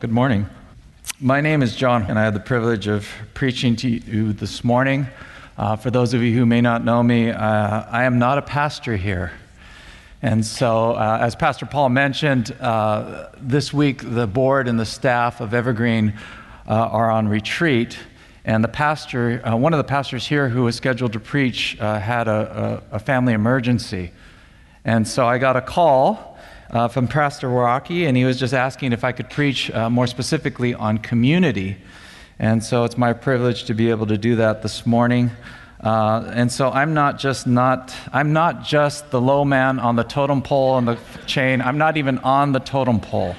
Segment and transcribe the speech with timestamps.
[0.00, 0.48] Good morning.
[1.18, 5.08] My name is Jon, and I have the privilege of preaching to you this morning.
[5.56, 8.42] Uh, for those of you who may not know me, uh, I am not a
[8.42, 9.32] pastor here.
[10.22, 15.40] And so, uh, as Pastor Paul mentioned, uh, this week the board and the staff
[15.40, 16.14] of Evergreen
[16.68, 17.98] uh, are on retreat.
[18.44, 22.28] And the pastor, uh, one of the pastors here who was scheduled to preach, had
[22.28, 24.12] a, a, a family emergency.
[24.84, 26.37] And so I got a call
[26.70, 30.06] uh, from Pastor Waraki, and he was just asking if I could preach uh, more
[30.06, 31.76] specifically on community.
[32.38, 35.30] And so it's my privilege to be able to do that this morning.
[35.80, 40.02] Uh, and so I'm not just not I'm not just the low man on the
[40.02, 41.60] totem pole on the chain.
[41.60, 43.36] I'm not even on the totem pole.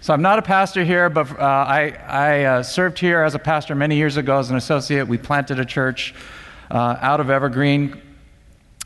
[0.00, 3.38] so I'm not a pastor here, but uh, I, I uh, served here as a
[3.38, 5.08] pastor many years ago as an associate.
[5.08, 6.14] We planted a church
[6.70, 8.00] uh, out of Evergreen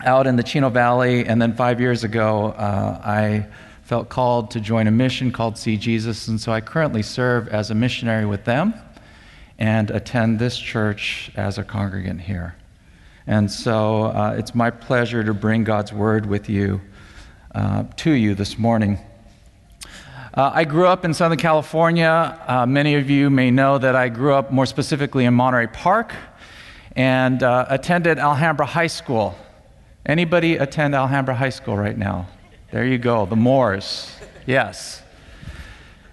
[0.05, 3.47] out in the Chino Valley, and then five years ago, uh, I
[3.83, 7.71] felt called to join a mission called See Jesus, and so I currently serve as
[7.71, 8.75] a missionary with them
[9.59, 12.55] and attend this church as a congregant here.
[13.27, 16.81] And so uh, it's my pleasure to bring God's word with you,
[17.55, 18.99] uh, to you this morning.
[20.33, 22.39] Uh, I grew up in Southern California.
[22.47, 26.15] Uh, many of you may know that I grew up more specifically in Monterey Park
[26.97, 29.37] and uh, attended Alhambra High School.
[30.07, 32.27] Anybody attend Alhambra High School right now?
[32.71, 34.11] There you go, the Moors.
[34.47, 35.03] Yes.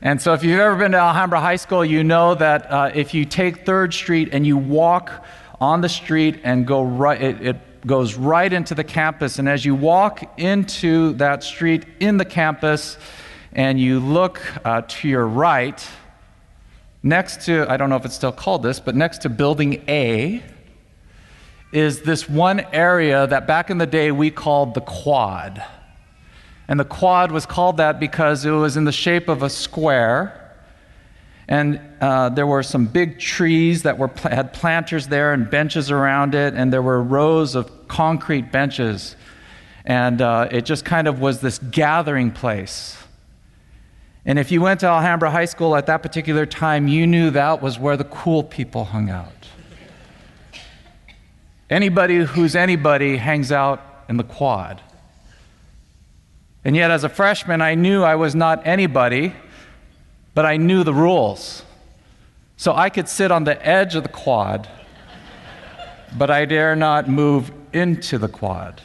[0.01, 3.13] And so, if you've ever been to Alhambra High School, you know that uh, if
[3.13, 5.25] you take Third Street and you walk
[5.59, 9.39] on the street and go right, it, it goes right into the campus.
[9.39, 12.97] And as you walk into that street in the campus,
[13.53, 15.87] and you look uh, to your right,
[17.01, 20.43] next to, I don't know if it's still called this, but next to Building A,
[21.71, 25.63] is this one area that back in the day we called the quad.
[26.67, 30.55] And the quad was called that because it was in the shape of a square.
[31.47, 36.35] And uh, there were some big trees that were, had planters there and benches around
[36.35, 39.15] it, and there were rows of concrete benches.
[39.85, 42.97] And uh, it just kind of was this gathering place.
[44.25, 47.61] And if you went to Alhambra High School at that particular time, you knew that
[47.61, 49.36] was where the cool people hung out.
[51.69, 54.81] Anybody who's anybody hangs out in the quad.
[56.63, 59.33] And yet, as a freshman, I knew I was not anybody,
[60.33, 61.63] but I knew the rules.
[62.57, 64.67] So I could sit on the edge of the quad,
[66.17, 68.81] but I dare not move into the quad.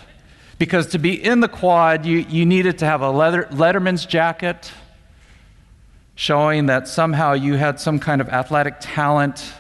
[0.58, 4.70] Because to be in the quad, you, you needed to have a leather, letterman's jacket
[6.14, 9.52] showing that somehow you had some kind of athletic talent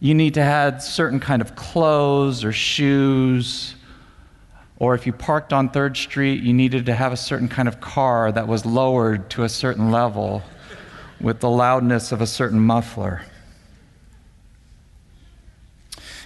[0.00, 3.74] you need to have certain kind of clothes or shoes.
[4.78, 7.80] Or if you parked on 3rd Street, you needed to have a certain kind of
[7.80, 10.42] car that was lowered to a certain level
[11.20, 13.22] with the loudness of a certain muffler.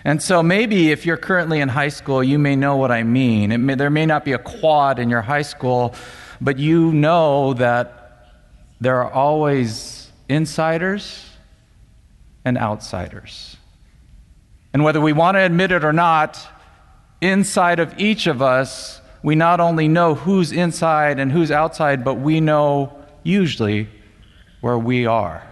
[0.03, 3.66] And so maybe if you're currently in high school, you may know what I mean.
[3.66, 5.94] May, there may not be a quad in your high school,
[6.41, 8.26] but you know that
[8.80, 11.26] there are always insiders
[12.44, 13.59] and outsiders.
[14.72, 16.38] And whether we want to admit it or not,
[17.20, 22.14] inside of each of us, we not only know who's inside and who's outside, but
[22.14, 23.88] we know usually
[24.60, 25.47] where we are.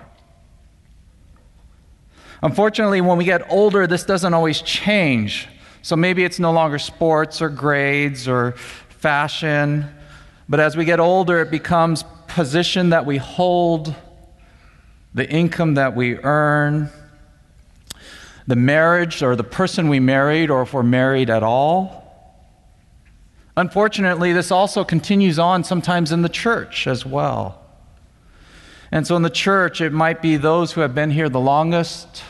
[2.43, 5.49] Unfortunately, when we get older, this doesn't always change.
[5.83, 8.53] So maybe it's no longer sports or grades or
[8.89, 9.89] fashion,
[10.49, 13.95] but as we get older, it becomes position that we hold,
[15.15, 16.91] the income that we earn,
[18.49, 22.05] the marriage or the person we married, or if we're married at all.
[23.59, 27.63] Unfortunately, this also continues on sometimes in the church as well.
[28.91, 32.23] And so in the church, it might be those who have been here the longest,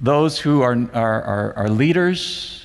[0.00, 2.64] those who are, are, are, are leaders,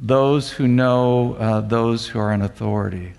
[0.00, 3.12] those who know uh, those who are in authority.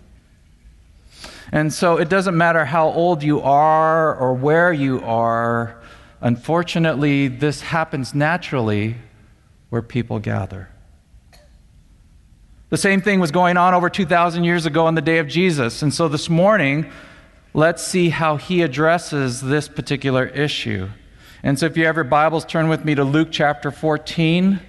[1.51, 5.82] And so it doesn't matter how old you are or where you are,
[6.23, 8.95] Unfortunately, this happens naturally
[9.69, 10.69] where people gather.
[12.69, 15.81] The same thing was going on over 2,000 years ago on the day of Jesus.
[15.81, 16.89] And so this morning,
[17.53, 20.87] let's see how he addresses this particular issue.
[21.43, 24.61] And so if you have your Bibles, turn with me to Luke chapter 14.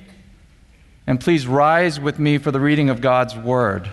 [1.06, 3.88] And please rise with me for the reading of God's word.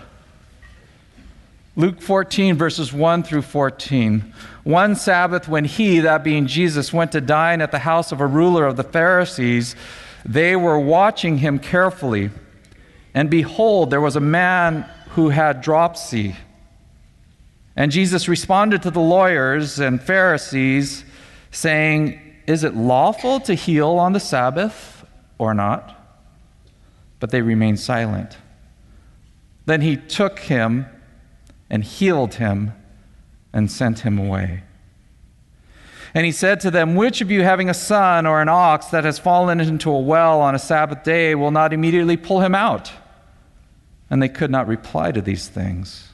[1.81, 4.35] Luke 14, verses 1 through 14.
[4.63, 8.27] One Sabbath, when he, that being Jesus, went to dine at the house of a
[8.27, 9.75] ruler of the Pharisees,
[10.23, 12.29] they were watching him carefully.
[13.15, 16.35] And behold, there was a man who had dropsy.
[17.75, 21.03] And Jesus responded to the lawyers and Pharisees,
[21.49, 25.03] saying, Is it lawful to heal on the Sabbath
[25.39, 25.99] or not?
[27.19, 28.37] But they remained silent.
[29.65, 30.85] Then he took him
[31.71, 32.73] and healed him
[33.53, 34.61] and sent him away.
[36.13, 39.05] And he said to them, Which of you, having a son or an ox that
[39.05, 42.91] has fallen into a well on a Sabbath day, will not immediately pull him out?
[44.09, 46.09] And they could not reply to these things.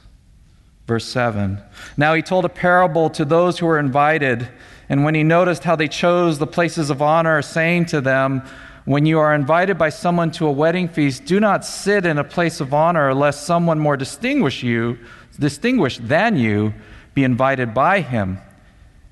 [0.86, 1.60] Verse 7
[1.96, 4.48] Now he told a parable to those who were invited,
[4.88, 8.42] and when he noticed how they chose the places of honor, saying to them,
[8.84, 12.24] When you are invited by someone to a wedding feast, do not sit in a
[12.24, 14.96] place of honor, lest someone more distinguished you,
[15.38, 16.74] distinguished than you,
[17.14, 18.38] be invited by him.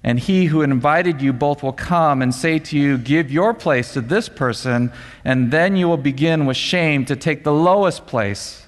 [0.02, 3.92] And he who invited you both will come and say to you, Give your place
[3.94, 4.92] to this person,
[5.24, 8.66] and then you will begin with shame to take the lowest place.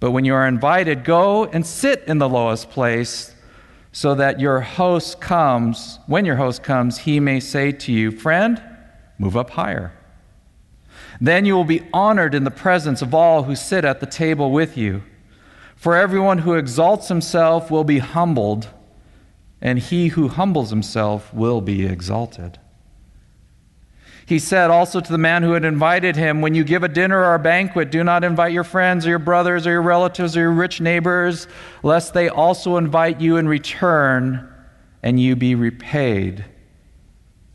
[0.00, 3.34] But when you are invited, go and sit in the lowest place
[3.92, 8.62] so that your host comes, when your host comes, he may say to you, Friend,
[9.18, 9.92] move up higher.
[11.20, 14.50] Then you will be honored in the presence of all who sit at the table
[14.50, 15.02] with you.
[15.82, 18.68] For everyone who exalts himself will be humbled,
[19.60, 22.60] and he who humbles himself will be exalted.
[24.24, 27.18] He said also to the man who had invited him, When you give a dinner
[27.18, 30.42] or a banquet, do not invite your friends or your brothers or your relatives or
[30.42, 31.48] your rich neighbors,
[31.82, 34.48] lest they also invite you in return
[35.02, 36.44] and you be repaid.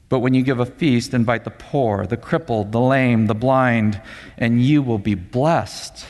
[0.09, 4.01] But when you give a feast, invite the poor, the crippled, the lame, the blind,
[4.37, 6.07] and you will be blessed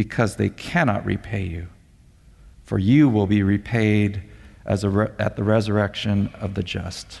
[0.00, 1.66] because they cannot repay you.
[2.64, 4.22] For you will be repaid
[4.64, 7.20] as re- at the resurrection of the just.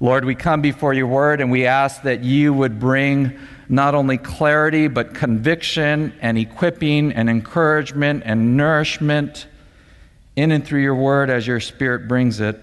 [0.00, 3.38] Lord, we come before your word and we ask that you would bring
[3.68, 9.46] not only clarity, but conviction and equipping and encouragement and nourishment
[10.34, 12.60] in and through your word as your spirit brings it.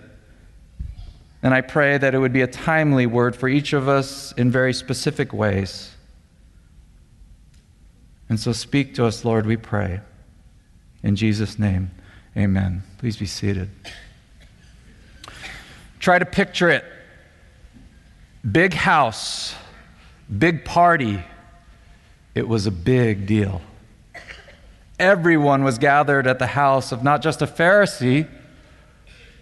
[1.42, 4.52] And I pray that it would be a timely word for each of us in
[4.52, 5.95] very specific ways.
[8.30, 10.02] And so speak to us, Lord, we pray.
[11.04, 11.92] In Jesus' name,
[12.36, 12.84] amen.
[12.98, 13.70] Please be seated.
[16.00, 16.86] Try to picture it
[18.50, 19.56] Big house,
[20.38, 21.24] big party.
[22.36, 23.62] It was a big deal.
[25.00, 28.28] Everyone was gathered at the house of not just a Pharisee,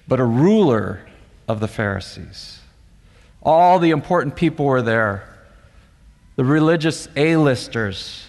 [0.07, 1.01] but a ruler
[1.50, 2.62] of the Pharisees.
[3.41, 5.29] All the important people were there
[6.36, 8.25] the religious A-listers.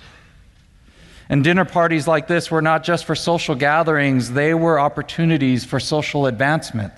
[1.28, 5.80] And dinner parties like this were not just for social gatherings, they were opportunities for
[5.80, 6.92] social advancement.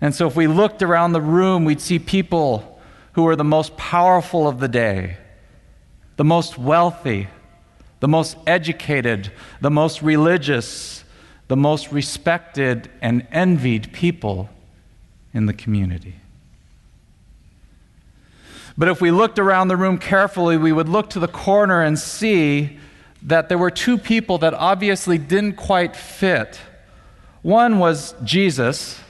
[0.00, 2.80] And so, if we looked around the room, we'd see people
[3.12, 5.16] who were the most powerful of the day,
[6.16, 7.28] the most wealthy,
[8.00, 11.04] the most educated, the most religious,
[11.48, 14.48] the most respected and envied people
[15.32, 16.16] in the community.
[18.76, 21.98] But if we looked around the room carefully, we would look to the corner and
[21.98, 22.78] see
[23.24, 26.60] that there were two people that obviously didn't quite fit.
[27.42, 29.00] One was Jesus,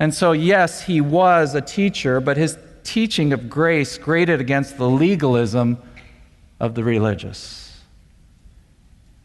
[0.00, 4.88] and so, yes, he was a teacher, but his teaching of grace grated against the
[4.88, 5.78] legalism
[6.60, 7.80] of the religious.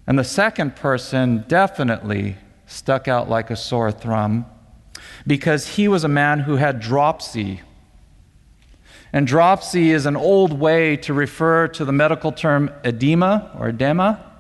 [0.06, 2.36] And the second person definitely
[2.66, 4.46] stuck out like a sore thumb
[5.26, 7.62] because he was a man who had dropsy.
[9.14, 14.32] And dropsy is an old way to refer to the medical term edema or edema.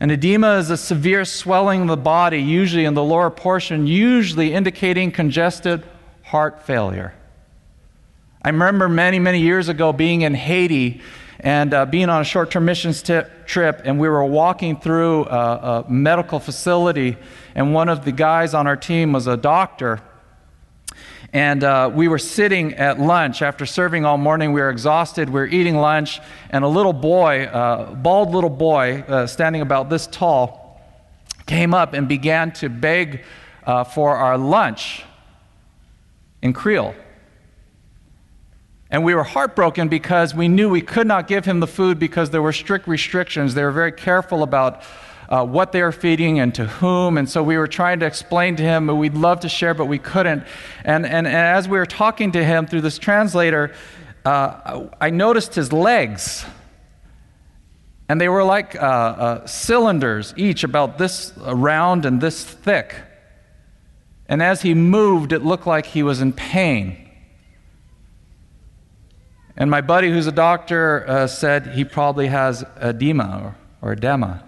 [0.00, 4.52] And edema is a severe swelling of the body, usually in the lower portion, usually
[4.52, 5.84] indicating congested
[6.24, 7.14] heart failure.
[8.42, 11.00] I remember many, many years ago being in Haiti
[11.40, 15.84] and uh, being on a short term missions trip, and we were walking through a,
[15.86, 17.16] a medical facility,
[17.54, 20.00] and one of the guys on our team was a doctor.
[21.32, 24.52] And uh, we were sitting at lunch after serving all morning.
[24.52, 25.28] We were exhausted.
[25.28, 29.90] We were eating lunch, and a little boy, uh, bald little boy, uh, standing about
[29.90, 30.80] this tall,
[31.46, 33.24] came up and began to beg
[33.64, 35.04] uh, for our lunch
[36.42, 36.94] in Creole.
[38.90, 42.30] And we were heartbroken because we knew we could not give him the food because
[42.30, 43.54] there were strict restrictions.
[43.54, 44.82] They were very careful about
[45.28, 47.18] uh, what they are feeding and to whom.
[47.18, 49.98] And so we were trying to explain to him, we'd love to share, but we
[49.98, 50.44] couldn't.
[50.84, 53.74] And, and, and as we were talking to him through this translator,
[54.24, 56.44] uh, I noticed his legs.
[58.08, 62.94] And they were like uh, uh cylinders, each about this round and this thick.
[64.28, 67.06] And as he moved, it looked like he was in pain.
[69.56, 74.45] And my buddy, who's a doctor, uh, said he probably has edema or, or edema.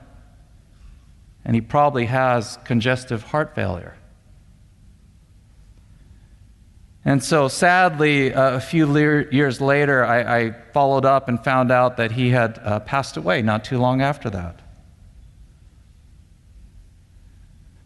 [1.48, 3.96] And he probably has congestive heart failure.
[7.06, 11.72] And so, sadly, uh, a few le- years later, I, I, followed up and found
[11.72, 14.60] out that he had uh, passed away not too long after that.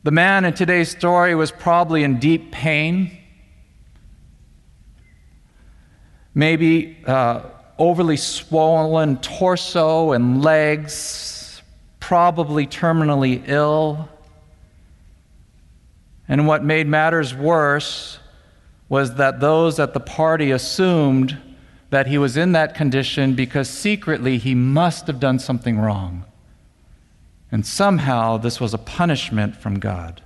[0.03, 3.17] The man in today's story was probably in deep pain,
[6.35, 7.43] maybe uh,
[7.79, 11.42] overly swollen torso and legs,
[12.03, 14.09] probably terminally ill.
[16.27, 18.19] And what made matters worse
[18.89, 21.39] was that those at the party assumed
[21.91, 26.25] that he was in that condition because secretly he must have done something wrong.
[27.53, 30.23] And somehow this was a punishment from God.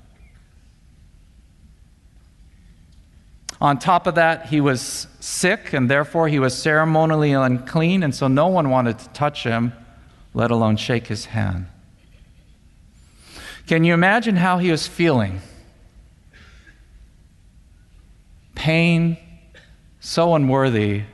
[3.60, 8.28] On top of that, he was sick, and therefore he was ceremonially unclean, and so
[8.28, 9.72] no one wanted to touch him,
[10.36, 11.66] let alone shake his hand.
[13.66, 15.40] Can you imagine how he was feeling?
[18.66, 19.16] pain,
[20.00, 21.04] so unworthy,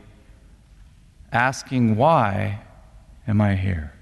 [1.31, 2.61] asking, Why
[3.29, 3.93] am I here?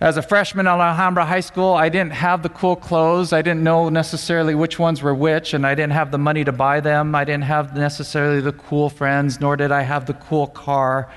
[0.00, 3.34] As a freshman at Alhambra High School, I didn't have the cool clothes.
[3.34, 6.52] I didn't know necessarily which ones were which, and I didn't have the money to
[6.52, 7.14] buy them.
[7.14, 11.10] I didn't have necessarily the cool friends, nor did I have the cool car,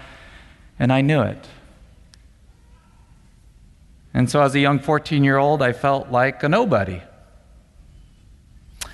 [0.79, 1.48] and I knew it.
[4.13, 7.01] And so, as a young 14 year old, I felt like a nobody.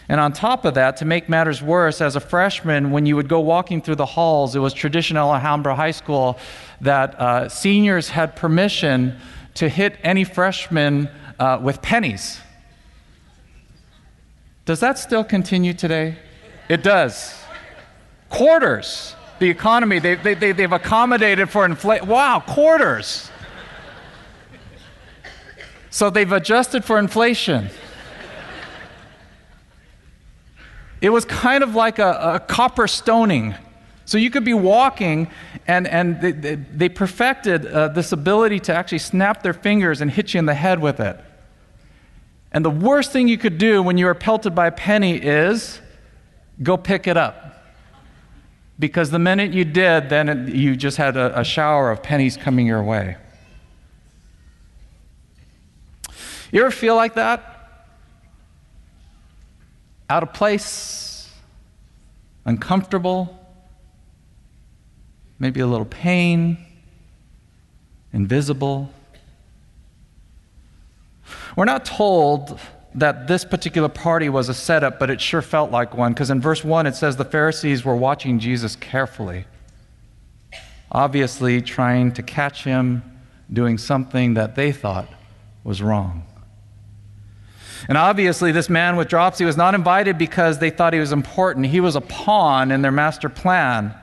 [0.08, 3.28] And on top of that, to make matters worse, as a freshman, when you would
[3.28, 6.38] go walking through the halls, it was tradition traditional Alhambra High School
[6.82, 9.18] that uh, seniors had permission
[9.56, 12.40] to hit any freshman uh, with pennies.
[14.66, 16.18] Does that still continue today?
[16.70, 17.36] It does.
[18.30, 19.16] Quarters.
[19.40, 22.08] The economy, they, they, they, they've accommodated for inflation.
[22.08, 23.30] Wow, quarters.
[25.90, 27.70] So they've adjusted for inflation.
[31.02, 33.56] It was kind of like a, a copper stoning.
[34.06, 35.30] So you could be walking,
[35.68, 40.10] and, and they, they, they perfected uh, this ability to actually snap their fingers and
[40.10, 41.20] hit you in the head with it.
[42.52, 45.82] And the worst thing you could do when you are pelted by a penny is
[46.64, 47.45] go pick it up.
[48.78, 52.36] Because the minute you did, then it, you just had a, a shower of pennies
[52.36, 53.18] coming your way.
[56.52, 57.56] You ever feel like that?
[60.10, 61.30] out of place,
[62.46, 63.40] uncomfortable,
[65.40, 66.58] maybe a little pain,
[68.14, 68.90] invisible.
[71.56, 72.60] We're not told
[72.96, 76.42] that this particular party was a setup, but it sure felt like one, because in
[76.42, 79.46] verse 1 it says the Pharisees were watching Jesus carefully,
[80.92, 83.04] obviously trying to catch him
[83.52, 85.08] doing something that they thought
[85.64, 86.26] was wrong.
[87.88, 91.68] And obviously, this man with dropsy was not invited because they thought he was important.
[91.68, 93.94] He was a pawn in their master plan.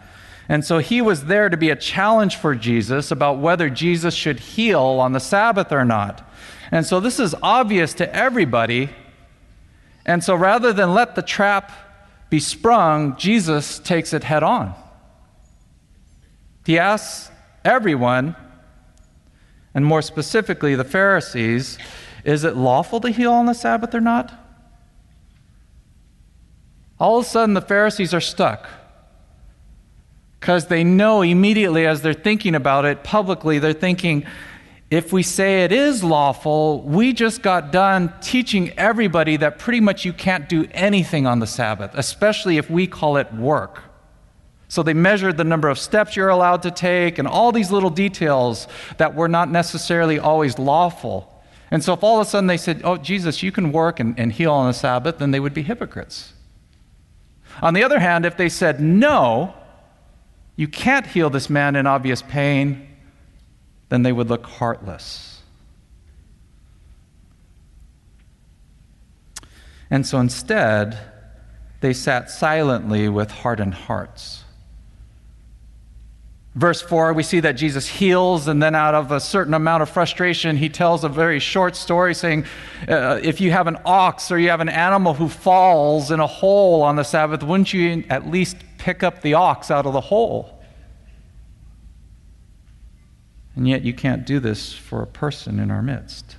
[0.48, 4.38] And so he was there to be a challenge for Jesus about whether Jesus should
[4.38, 6.28] heal on the Sabbath or not.
[6.72, 8.88] And so this is obvious to everybody.
[10.06, 11.70] And so rather than let the trap
[12.30, 14.74] be sprung, Jesus takes it head on.
[16.64, 17.30] He asks
[17.62, 18.34] everyone,
[19.74, 21.78] and more specifically the Pharisees,
[22.24, 24.32] is it lawful to heal on the Sabbath or not?
[26.98, 28.66] All of a sudden, the Pharisees are stuck
[30.40, 34.24] because they know immediately as they're thinking about it publicly, they're thinking,
[34.92, 40.04] if we say it is lawful, we just got done teaching everybody that pretty much
[40.04, 43.84] you can't do anything on the Sabbath, especially if we call it work.
[44.68, 47.88] So they measured the number of steps you're allowed to take and all these little
[47.88, 48.68] details
[48.98, 51.42] that were not necessarily always lawful.
[51.70, 54.18] And so if all of a sudden they said, Oh, Jesus, you can work and,
[54.18, 56.34] and heal on the Sabbath, then they would be hypocrites.
[57.62, 59.54] On the other hand, if they said, No,
[60.54, 62.91] you can't heal this man in obvious pain,
[63.92, 65.42] then they would look heartless.
[69.90, 70.98] And so instead,
[71.82, 74.44] they sat silently with hardened hearts.
[76.54, 79.90] Verse 4, we see that Jesus heals, and then out of a certain amount of
[79.90, 82.46] frustration, he tells a very short story saying,
[82.88, 86.26] uh, If you have an ox or you have an animal who falls in a
[86.26, 90.00] hole on the Sabbath, wouldn't you at least pick up the ox out of the
[90.00, 90.61] hole?
[93.54, 96.36] And yet you can't do this for a person in our midst.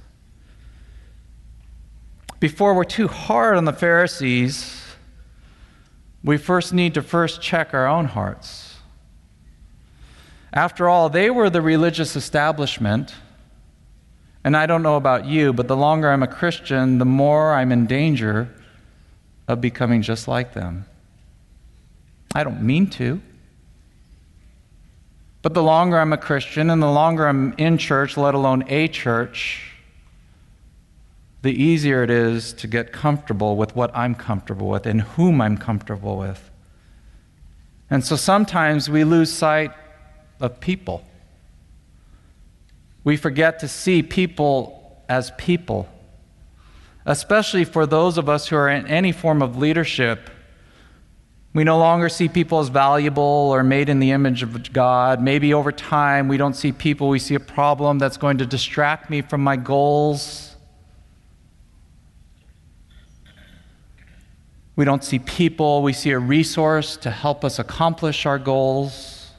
[2.39, 4.83] Before we're too hard on the Pharisees,
[6.23, 8.75] we first need to first check our own hearts.
[10.51, 13.13] After all, they were the religious establishment,
[14.45, 17.71] And I don't know about you, but the longer I'm a Christian, the more I'm
[17.71, 18.53] in danger
[19.47, 20.85] of becoming just like them.
[22.35, 23.21] I don't mean to.
[25.43, 28.87] But the longer I'm a Christian and the longer I'm in church, let alone a
[28.87, 29.73] church,
[31.41, 35.57] the easier it is to get comfortable with what I'm comfortable with and whom I'm
[35.57, 36.49] comfortable with.
[37.89, 39.71] And so sometimes we lose sight
[40.39, 41.03] of people.
[43.03, 45.89] We forget to see people as people,
[47.05, 50.29] especially for those of us who are in any form of leadership.
[51.53, 55.21] We no longer see people as valuable or made in the image of God.
[55.21, 59.11] Maybe over time we don't see people, we see a problem that's going to distract
[59.11, 60.55] me from my goals.
[64.75, 69.29] We don't see people, we see a resource to help us accomplish our goals.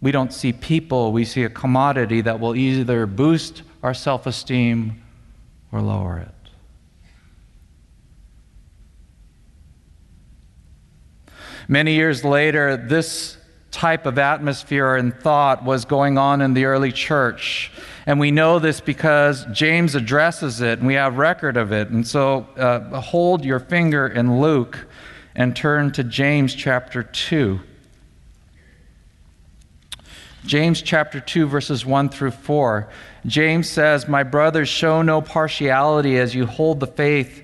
[0.00, 5.02] We don't see people, we see a commodity that will either boost our self esteem
[5.70, 6.31] or lower it.
[11.72, 13.38] Many years later, this
[13.70, 17.72] type of atmosphere and thought was going on in the early church.
[18.04, 21.88] And we know this because James addresses it and we have record of it.
[21.88, 24.86] And so uh, hold your finger in Luke
[25.34, 27.58] and turn to James chapter 2.
[30.44, 32.90] James chapter 2, verses 1 through 4.
[33.24, 37.42] James says, My brothers, show no partiality as you hold the faith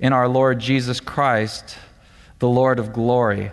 [0.00, 1.78] in our Lord Jesus Christ,
[2.40, 3.52] the Lord of glory.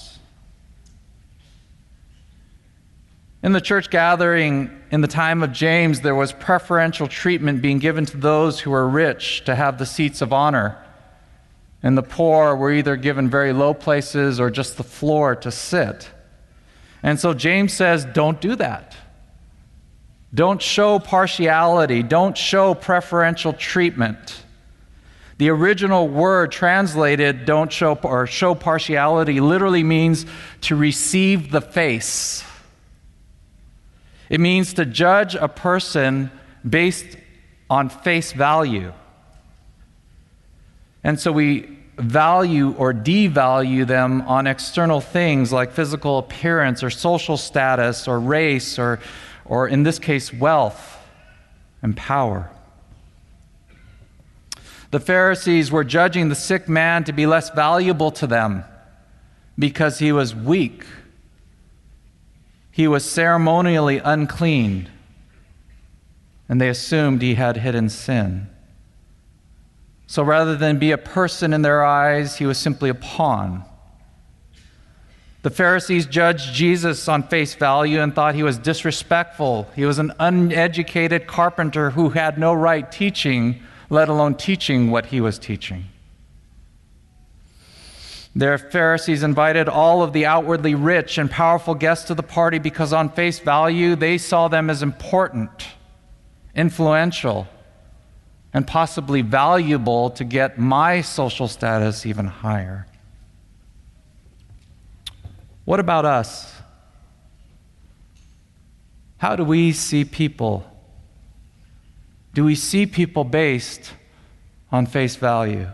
[3.43, 8.05] In the church gathering in the time of James, there was preferential treatment being given
[8.05, 10.77] to those who were rich to have the seats of honor.
[11.81, 16.09] And the poor were either given very low places or just the floor to sit.
[17.01, 18.95] And so James says, don't do that.
[20.33, 22.03] Don't show partiality.
[22.03, 24.43] Don't show preferential treatment.
[25.39, 30.27] The original word translated don't show or show partiality literally means
[30.61, 32.43] to receive the face.
[34.31, 36.31] It means to judge a person
[36.67, 37.17] based
[37.69, 38.93] on face value.
[41.03, 47.35] And so we value or devalue them on external things like physical appearance or social
[47.35, 49.01] status or race or
[49.43, 50.97] or in this case, wealth
[51.81, 52.49] and power.
[54.91, 58.63] The Pharisees were judging the sick man to be less valuable to them
[59.59, 60.85] because he was weak.
[62.71, 64.89] He was ceremonially unclean,
[66.47, 68.47] and they assumed he had hidden sin.
[70.07, 73.65] So rather than be a person in their eyes, he was simply a pawn.
[75.43, 79.67] The Pharisees judged Jesus on face value and thought he was disrespectful.
[79.75, 85.19] He was an uneducated carpenter who had no right teaching, let alone teaching what he
[85.19, 85.85] was teaching.
[88.33, 92.93] Their Pharisees invited all of the outwardly rich and powerful guests to the party because,
[92.93, 95.67] on face value, they saw them as important,
[96.55, 97.47] influential,
[98.53, 102.87] and possibly valuable to get my social status even higher.
[105.65, 106.53] What about us?
[109.17, 110.65] How do we see people?
[112.33, 113.91] Do we see people based
[114.71, 115.67] on face value?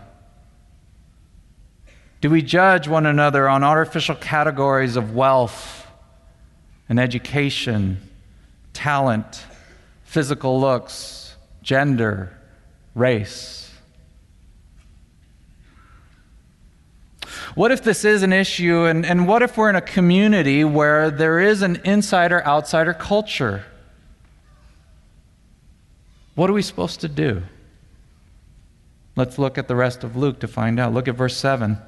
[2.19, 5.85] Do we judge one another on artificial categories of wealth
[6.89, 7.99] and education,
[8.73, 9.43] talent,
[10.03, 12.35] physical looks, gender,
[12.95, 13.71] race?
[17.53, 21.11] What if this is an issue, and, and what if we're in a community where
[21.11, 23.65] there is an insider outsider culture?
[26.33, 27.43] What are we supposed to do?
[29.15, 30.93] Let's look at the rest of Luke to find out.
[30.93, 31.79] Look at verse 7.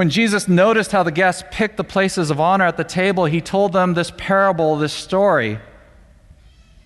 [0.00, 3.42] When Jesus noticed how the guests picked the places of honor at the table, he
[3.42, 5.58] told them this parable, this story.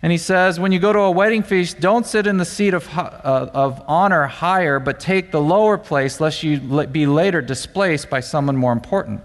[0.02, 2.74] And he says, When you go to a wedding feast, don't sit in the seat
[2.74, 8.10] of, uh, of honor higher, but take the lower place, lest you be later displaced
[8.10, 9.22] by someone more important.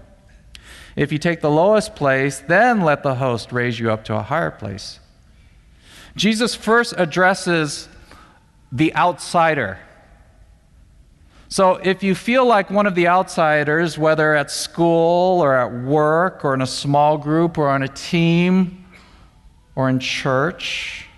[0.94, 4.22] If you take the lowest place, then let the host raise you up to a
[4.22, 5.00] higher place.
[6.14, 7.88] Jesus first addresses
[8.70, 9.80] the outsider.
[11.52, 16.44] So if you feel like one of the outsiders, whether at school or at work
[16.44, 18.86] or in a small group or on a team
[19.74, 21.08] or in church,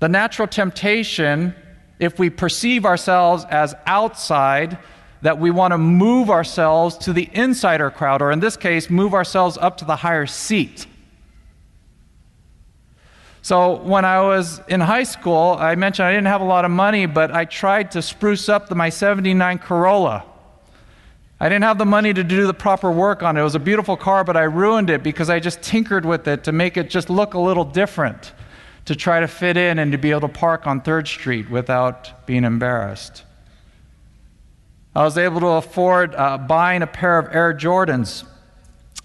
[0.00, 1.54] the natural temptation,
[1.98, 4.78] if we perceive ourselves as outside,
[5.20, 9.12] that we want to move ourselves to the insider crowd, or in this case, move
[9.12, 10.86] ourselves up to the higher seat.
[13.42, 16.70] So, when I was in high school, I mentioned I didn't have a lot of
[16.70, 20.24] money, but I tried to spruce up the, my 79 Corolla.
[21.40, 23.40] I didn't have the money to do the proper work on it.
[23.40, 26.44] It was a beautiful car, but I ruined it because I just tinkered with it
[26.44, 28.32] to make it just look a little different,
[28.86, 32.26] to try to fit in and to be able to park on 3rd Street without
[32.26, 33.22] being embarrassed.
[34.96, 38.24] I was able to afford uh, buying a pair of Air Jordans.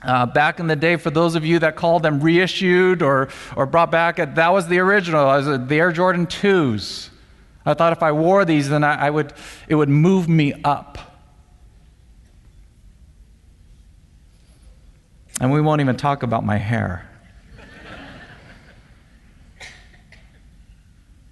[0.03, 3.65] Uh, back in the day, for those of you that called them reissued or, or
[3.65, 5.25] brought back, that was the original.
[5.25, 7.09] Was the Air Jordan 2s.
[7.65, 9.33] I thought if I wore these, then I, I would,
[9.67, 10.97] it would move me up.
[15.39, 17.09] And we won't even talk about my hair.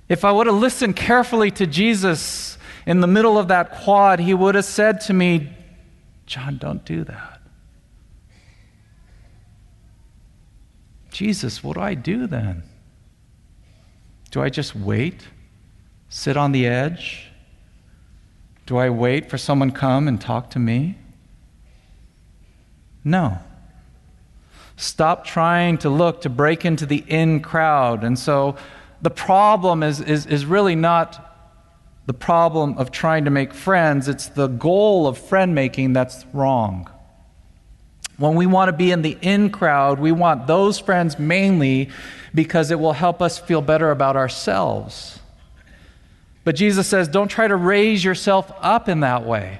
[0.09, 4.33] if I would have listened carefully to Jesus in the middle of that quad, he
[4.33, 5.49] would have said to me,
[6.25, 7.30] Jon, don't do that.
[11.11, 12.63] Jesus, what do I do then?
[14.31, 15.27] Do I just wait?
[16.09, 17.31] Sit on the edge?
[18.65, 20.97] Do I wait for someone come and talk to me?
[23.03, 23.39] No.
[24.77, 28.03] Stop trying to look to break into the in crowd.
[28.03, 28.55] And so
[29.01, 31.27] the problem is, is, is really not
[32.05, 36.89] the problem of trying to make friends, it's the goal of friend making that's wrong.
[38.21, 41.89] When we want to be in the in crowd, we want those friends mainly
[42.35, 45.17] because it will help us feel better about ourselves.
[46.43, 49.59] But Jesus says, don't try to raise yourself up in that way.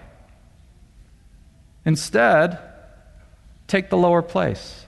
[1.86, 2.60] Instead,
[3.65, 4.86] take the lower place.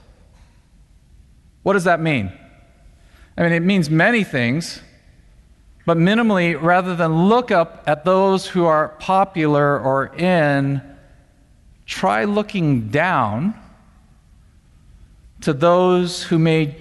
[1.64, 2.30] What does that mean?
[3.36, 4.82] I mean, it means many things.
[5.84, 10.80] But minimally, rather than look up at those who are popular or in,
[11.86, 13.54] try looking down
[15.44, 16.74] to those who may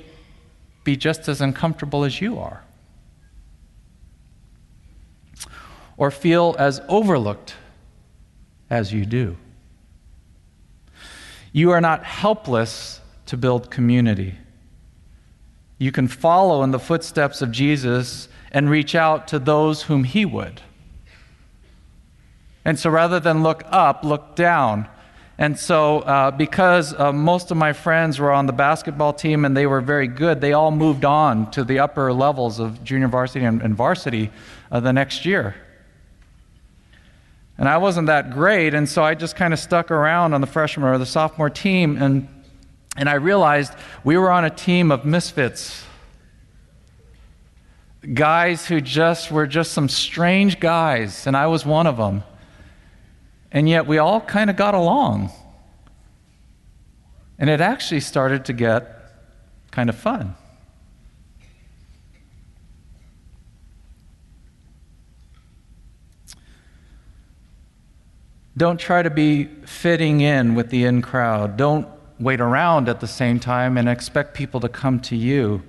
[0.84, 2.64] be just as uncomfortable as you are,
[5.98, 7.56] or feel as overlooked
[8.70, 9.38] as you do.
[11.52, 14.36] You are not helpless to build community.
[15.78, 20.24] You can follow in the footsteps of Jesus and reach out to those whom He
[20.24, 20.62] would.
[22.64, 24.88] And so rather than look up, look down.
[25.38, 29.58] And so, uh, because uh, most of my friends were on the basketball team and
[29.58, 33.46] they were very good, they all moved on to the upper levels of junior varsity
[33.46, 34.30] and, and varsity
[34.72, 35.56] uh, the next year.
[37.58, 40.48] And I wasn't that great, and so I just kind of stuck around on the
[40.48, 42.28] freshman or the sophomore team, and,
[42.98, 45.84] and I realized we were on a team of misfits
[48.14, 52.24] guys who just were just some strange guys, and I was one of them.
[53.54, 55.32] And yet we all kind of got along.
[57.38, 59.12] And it actually started to get
[59.72, 60.36] kind of fun.
[68.56, 71.58] Don't try to be fitting in with the in crowd.
[71.58, 71.88] Don't
[72.20, 75.64] wait around at the same time and expect people to come to you.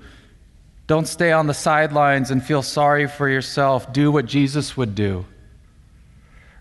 [0.87, 3.91] Don't stay on the sidelines and feel sorry for yourself.
[3.93, 5.25] Do what Jesus would do.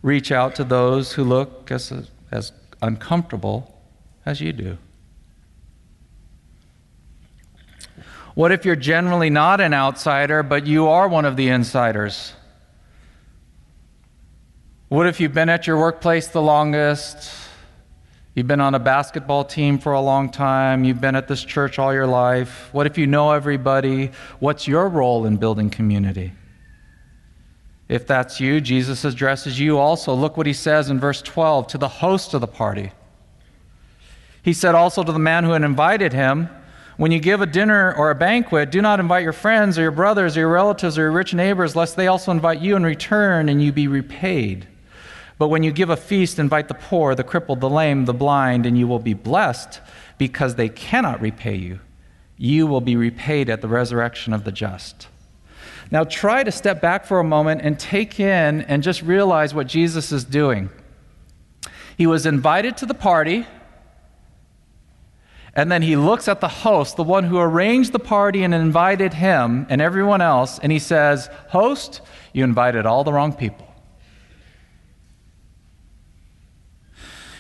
[0.04, 1.92] Reach out to those who look as,
[2.30, 3.74] as uncomfortable
[4.26, 4.78] as you do.
[8.36, 12.34] What if you're generally not an outsider, but you are one of the insiders?
[14.90, 17.32] What if you've been at your workplace the longest?
[18.36, 20.84] You've been on a basketball team for a long time.
[20.84, 22.70] You've been at this church all your life.
[22.74, 24.12] What if you know everybody?
[24.40, 26.34] What's your role in building community?
[27.94, 30.16] If that's you, Jesus addresses you also.
[30.16, 32.92] Look what he says in verse 12 to the host of the party.
[34.42, 36.50] He said also to the man who had invited him,
[36.98, 39.92] When you give a dinner or a banquet, do not invite your friends or your
[39.92, 43.48] brothers or your relatives or your rich neighbors, lest they also invite you in return
[43.48, 44.68] and you be repaid.
[45.38, 48.66] But when you give a feast, invite the poor, the crippled, the lame, the blind,
[48.66, 49.82] and you will be blessed
[50.18, 51.80] because they cannot repay you.
[52.38, 55.10] You will be repaid at the resurrection of the just.
[55.94, 59.68] Now, try to step back for a moment and take in and just realize what
[59.68, 60.72] Jesus is doing.
[61.96, 63.46] He was invited to the party,
[65.56, 69.14] And then he looks at the host, the one who arranged the party and invited
[69.14, 72.02] him and everyone else, and he says, Host,
[72.34, 73.72] you invited all the wrong people.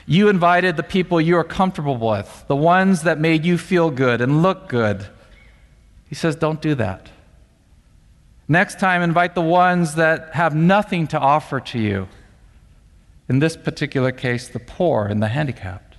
[0.06, 4.22] You invited the people you are comfortable with, the ones that made you feel good
[4.22, 5.08] and look good.
[6.06, 7.10] He says, Don't do that.
[8.48, 12.08] Next time, invite the ones that have nothing to offer to you.
[13.30, 15.96] In this particular case, the poor and the handicapped.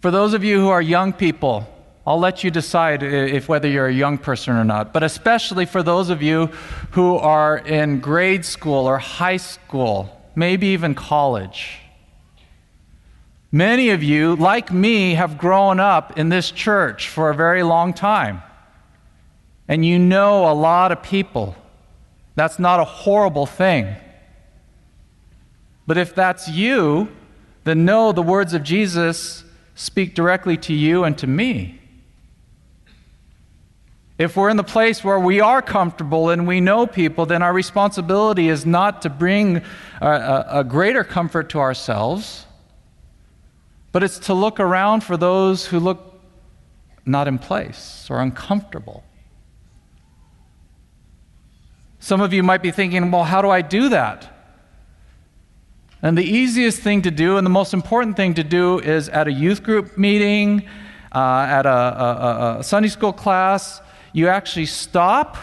[0.00, 1.66] For those of you who are young people,
[2.06, 5.82] I'll let you decide if whether you're a young person or not, but especially for
[5.82, 6.46] those of you
[6.92, 11.80] who are in grade school or high school, maybe even college.
[13.52, 17.94] Many of you, like me, have grown up in this church for a very long
[17.94, 18.42] time.
[19.68, 21.56] And you know a lot of people.
[22.34, 23.96] That's not a horrible thing.
[25.86, 27.08] But if that's you,
[27.64, 31.80] then know the words of Jesus speak directly to you and to me.
[34.18, 37.52] If we're in the place where we are comfortable and we know people, then our
[37.52, 39.58] responsibility is not to bring
[40.00, 42.45] a, a, a, greater comfort to ourselves,
[43.96, 46.20] but it's to look around for those who look
[47.06, 49.02] not in place or uncomfortable.
[51.98, 54.30] Some of you might be thinking, well, how do I do that?
[56.02, 59.28] And the easiest thing to do and the most important thing to do is at
[59.28, 60.68] a youth group meeting,
[61.14, 63.80] uh, at a, a, a Sunday school class,
[64.12, 65.38] you actually stop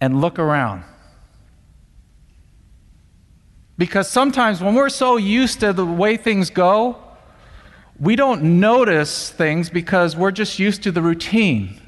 [0.00, 0.84] and look around.
[3.80, 6.98] Because sometimes when we're so used to the way things go,
[7.98, 11.80] we don't notice things because we're just used to the routine.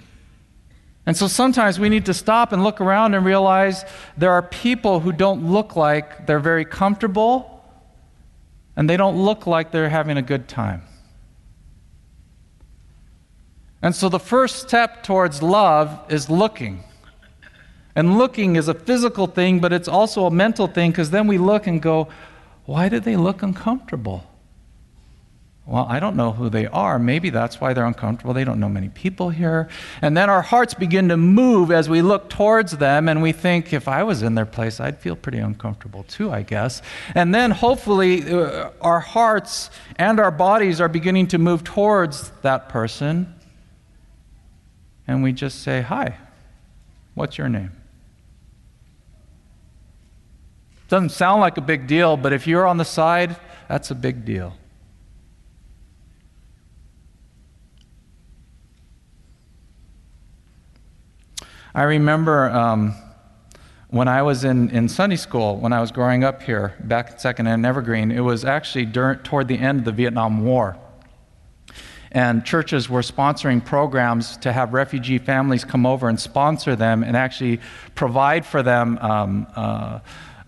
[1.04, 3.84] And so sometimes we need to stop and look around and realize
[4.16, 7.62] there are people who don't look like they're very comfortable
[8.74, 10.84] and they don't look like they're having a good time.
[13.82, 16.84] And so the first step towards love is looking.
[17.94, 21.38] And looking is a physical thing, but it's also a mental thing because then we
[21.38, 22.08] look and go,
[22.64, 24.26] why do they look uncomfortable?
[25.64, 26.98] Well, I don't know who they are.
[26.98, 28.34] Maybe that's why they're uncomfortable.
[28.34, 29.68] They don't know many people here.
[30.00, 33.72] And then our hearts begin to move as we look towards them, and we think,
[33.72, 36.82] if I was in their place, I'd feel pretty uncomfortable too, I guess.
[37.14, 42.68] And then hopefully, uh, our hearts and our bodies are beginning to move towards that
[42.68, 43.32] person.
[45.06, 46.16] And we just say, Hi,
[47.14, 47.70] what's your name?
[50.92, 54.26] Doesn't sound like a big deal, but if you're on the side, that's a big
[54.26, 54.52] deal.
[61.74, 62.94] I remember um,
[63.88, 67.18] when I was in, in Sunday school, when I was growing up here, back in
[67.18, 70.76] Second and Evergreen, it was actually during, toward the end of the Vietnam War.
[72.10, 77.16] And churches were sponsoring programs to have refugee families come over and sponsor them and
[77.16, 77.60] actually
[77.94, 80.00] provide for them um, uh,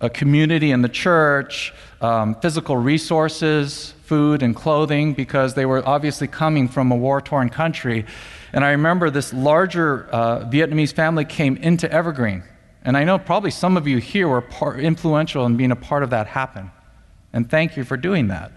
[0.05, 6.27] a community in the church, um, physical resources, food, and clothing, because they were obviously
[6.29, 8.05] coming from a war torn country.
[8.53, 12.43] And I remember this larger uh, Vietnamese family came into Evergreen.
[12.83, 16.03] And I know probably some of you here were part, influential in being a part
[16.03, 16.71] of that happen.
[17.33, 18.53] And thank you for doing that.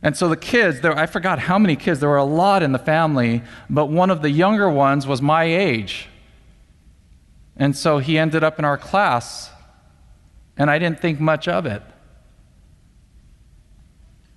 [0.00, 2.70] And so the kids, there, I forgot how many kids, there were a lot in
[2.70, 6.08] the family, but one of the younger ones was my age.
[7.56, 9.50] And so he ended up in our class,
[10.56, 11.82] and I didn't think much of it.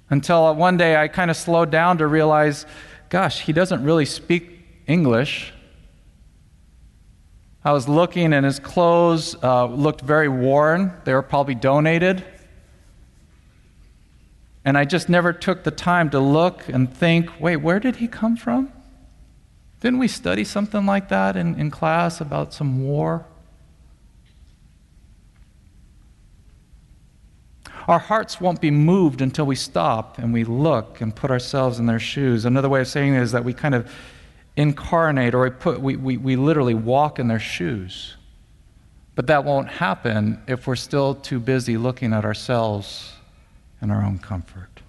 [0.10, 2.66] Until one day I kind of slowed down to realize
[3.10, 5.52] gosh, he doesn't really speak English.
[7.64, 10.94] I was looking, and his clothes uh, looked very worn.
[11.04, 12.24] They were probably donated.
[14.64, 18.08] And I just never took the time to look and think wait, where did he
[18.08, 18.72] come from?
[19.80, 23.26] Didn't we study something like that in, in class about some war?
[27.90, 31.88] Our hearts won't be moved until we stop and we look and put ourselves in
[31.88, 32.46] their shoes.
[32.46, 33.92] Another way of saying it is that we kind of
[34.56, 38.16] incarnate or we, put, we, we, we literally walk in their shoes.
[39.16, 43.14] But that won't happen if we're still too busy looking at ourselves
[43.82, 44.82] and our own comfort.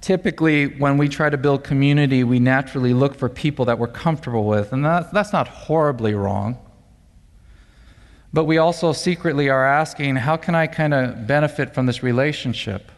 [0.00, 4.44] Typically, when we try to build community, we naturally look for people that we're comfortable
[4.44, 6.56] with, and that, that's not horribly wrong.
[8.32, 12.92] But we also secretly are asking, how can I kind of benefit from this relationship?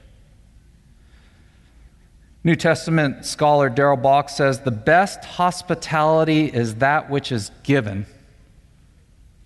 [2.43, 8.07] New Testament scholar Darrell Bock says the best hospitality is that which is given.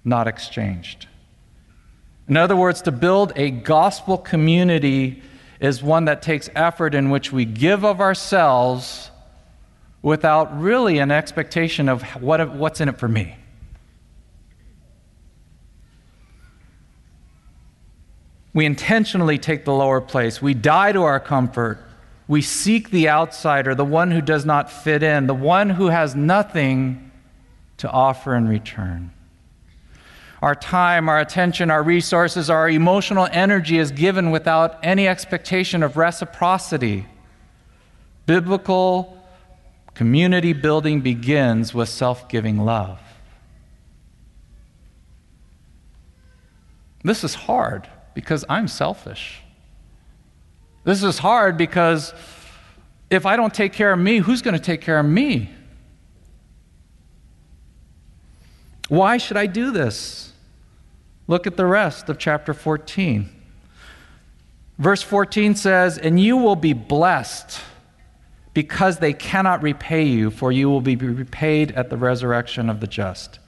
[0.05, 1.07] not exchanged.
[2.29, 5.23] In other words, to build a gospel community
[5.61, 9.11] is one that takes effort in which we give of ourselves
[10.03, 13.37] without really an expectation of what, what's in it for me.
[18.55, 20.41] We intentionally take the lower place.
[20.41, 21.81] We die to our comfort.
[22.29, 26.15] We seek the outsider, the one who does not fit in, the one who has
[26.15, 27.11] nothing
[27.79, 29.11] to offer in return.
[30.41, 35.97] Our time, our attention, our resources, our emotional energy is given without any expectation of
[35.97, 37.07] reciprocity.
[38.27, 39.19] Biblical
[39.95, 43.01] community building begins with self giving love.
[47.03, 49.43] This is hard because I'm selfish.
[50.85, 52.15] This is hard because
[53.11, 55.51] if I don't take care of me, who's going to take care of me?
[58.89, 60.33] Why should I do this?
[61.27, 63.31] Look at the rest of chapter 14.
[64.79, 67.61] Verse 14 says, And you will be blessed
[68.53, 72.87] because they cannot repay you, for you will be repaid at the resurrection of the
[72.87, 73.39] just.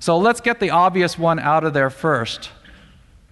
[0.00, 2.50] So let's get the obvious one out of there first.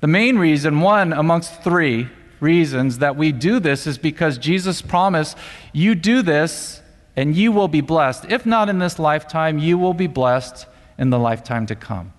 [0.07, 5.37] The main reason, one amongst three reasons that we do this, is because Jesus promised,
[5.73, 6.81] You do this
[7.17, 8.27] and you will be blessed.
[8.29, 10.67] If not in this lifetime, you will be blessed
[10.97, 12.13] in the lifetime to come.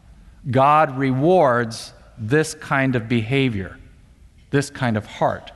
[0.52, 3.80] God rewards this kind of behavior,
[4.50, 5.54] this kind of heart.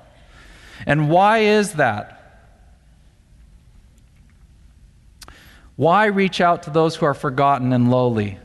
[0.85, 2.47] And why is that?
[5.75, 8.39] Why reach out to those who are forgotten and lowly?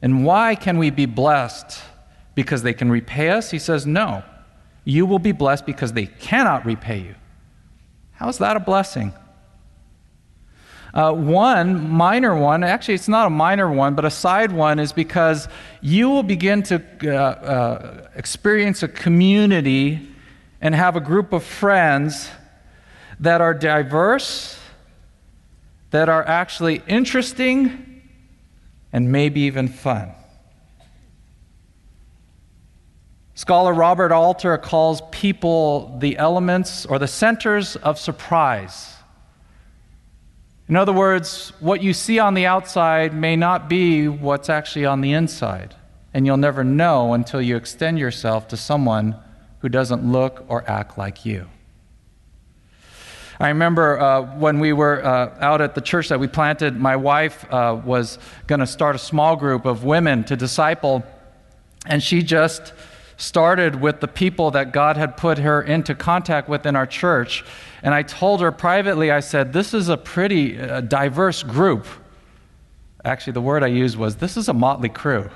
[0.00, 1.82] And why can we be blessed?
[2.34, 3.50] Because they can repay us?
[3.50, 4.22] He says, No.
[4.84, 7.14] You will be blessed because they cannot repay you.
[8.12, 9.14] How is that a blessing?
[10.92, 14.92] Uh, one minor one, actually, it's not a minor one, but a side one, is
[14.92, 15.48] because
[15.80, 20.08] you will begin to uh, uh, experience a community
[20.60, 22.30] and have a group of friends
[23.18, 24.56] that are diverse,
[25.90, 28.02] that are actually interesting,
[28.92, 30.12] and maybe even fun.
[33.36, 38.94] Scholar Robert Alter calls people the elements or the centers of surprise.
[40.68, 45.00] In other words, what you see on the outside may not be what's actually on
[45.00, 45.74] the inside,
[46.14, 49.16] and you'll never know until you extend yourself to someone
[49.58, 51.48] who doesn't look or act like you.
[53.40, 56.94] I remember uh, when we were uh, out at the church that we planted, my
[56.94, 61.02] wife uh, was going to start a small group of women to disciple,
[61.84, 62.72] and she just
[63.16, 67.44] started with the people that God had put her into contact with in our church.
[67.82, 71.86] And I told her privately, I said, This is a pretty uh, diverse group.
[73.04, 75.30] Actually, the word I used was, This is a motley crew.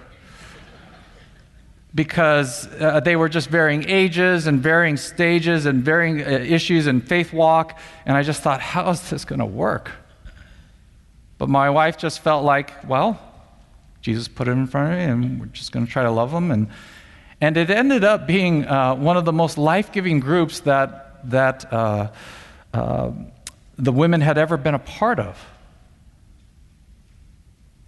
[1.95, 7.01] Because uh, they were just varying ages and varying stages and varying uh, issues in
[7.01, 7.79] faith walk.
[8.07, 9.91] And I just thought, How is this going to work?
[11.39, 13.21] But my wife just felt like, Well,
[14.01, 16.31] Jesus put it in front of me, and we're just going to try to love
[16.31, 16.51] them.
[16.51, 16.69] And
[17.41, 21.73] and it ended up being uh, one of the most life giving groups that, that
[21.73, 22.11] uh,
[22.75, 23.13] uh,
[23.77, 25.39] the women had ever been a part of.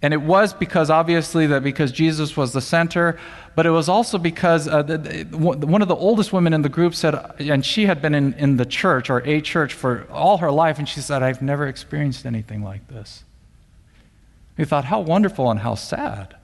[0.01, 3.19] And it was because, obviously, that because Jesus was the center,
[3.53, 6.95] but it was also because uh, the, one of the oldest women in the group
[6.95, 10.49] said, and she had been in, in the church or a church for all her
[10.49, 13.23] life, and she said, I've never experienced anything like this.
[14.57, 16.35] We thought, how wonderful and how sad.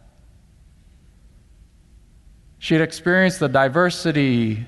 [2.60, 4.66] She had experienced the diversity,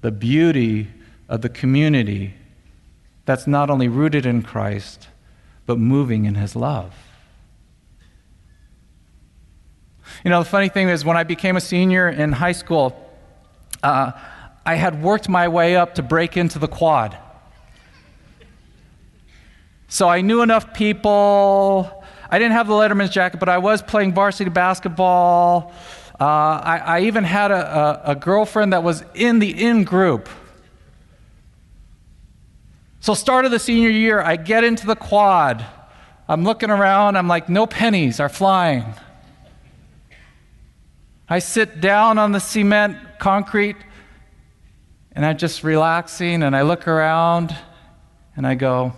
[0.00, 0.88] the beauty
[1.28, 2.34] of the community
[3.24, 5.08] that's not only rooted in Christ,
[5.66, 6.94] but moving in His love.
[10.24, 12.94] You know, the funny thing is, when I became a senior in high school,
[13.82, 14.12] uh,
[14.66, 17.16] I had worked my way up to break into the quad.
[19.88, 22.04] So I knew enough people.
[22.30, 25.72] I didn't have the Letterman's jacket, but I was playing varsity basketball.
[26.20, 30.28] Uh, I, I, even had a, a, a girlfriend that was in the in group.
[33.00, 35.64] So, start of the senior year, I get into the quad.
[36.28, 38.84] I'm looking around, I'm like, no pennies are flying.
[41.26, 43.76] I sit down on the cement, concrete,
[45.12, 47.56] and I'm just relaxing, and I look around,
[48.36, 48.92] and I go,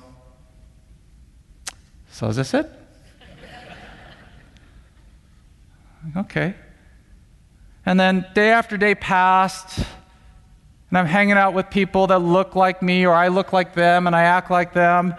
[2.11, 2.69] So is this it?
[6.17, 6.57] okay.
[7.85, 12.83] And then day after day passed, and I'm hanging out with people that look like
[12.83, 15.15] me, or I look like them, and I act like them.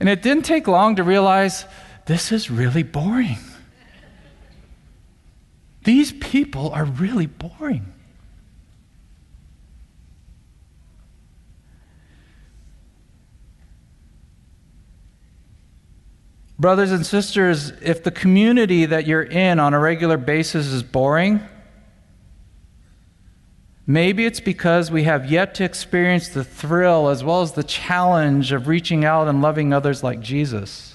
[0.00, 1.64] And it didn't take long to realize
[2.06, 3.38] this is really boring.
[5.84, 7.92] these people are really boring.
[16.58, 21.40] Brothers and sisters, if the community that you're in on a regular basis is boring,
[23.88, 28.52] maybe it's because we have yet to experience the thrill as well as the challenge
[28.52, 30.94] of reaching out and loving others like Jesus.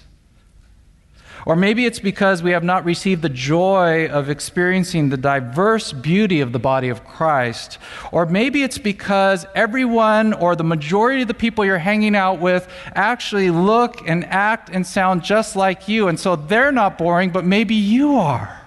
[1.45, 6.39] Or maybe it's because we have not received the joy of experiencing the diverse beauty
[6.39, 7.79] of the body of Christ.
[8.13, 12.69] Or maybe it's because everyone or the majority of the people you're hanging out with
[12.95, 16.07] actually look and act and sound just like you.
[16.07, 18.61] And so they're not boring, but maybe you are.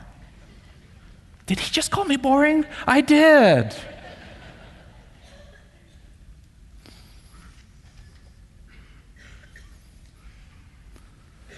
[1.46, 2.66] Did he just call me boring?
[2.86, 3.74] I did.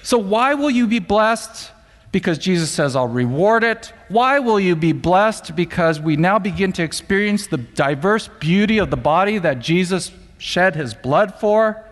[0.09, 1.71] So, why will you be blessed?
[2.13, 3.93] Because Jesus says, I'll reward it.
[4.09, 5.55] Why will you be blessed?
[5.55, 10.77] Because we now begin to experience the diverse beauty of the body that Jesus shed
[10.77, 11.85] his blood for.